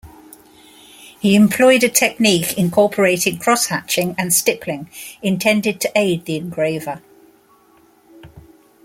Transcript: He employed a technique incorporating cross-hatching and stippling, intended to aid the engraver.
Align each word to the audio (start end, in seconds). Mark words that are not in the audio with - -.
He 1.19 1.35
employed 1.35 1.83
a 1.83 1.87
technique 1.87 2.57
incorporating 2.57 3.37
cross-hatching 3.37 4.15
and 4.17 4.33
stippling, 4.33 4.89
intended 5.21 5.79
to 5.81 5.91
aid 5.95 6.25
the 6.25 6.37
engraver. 6.37 7.03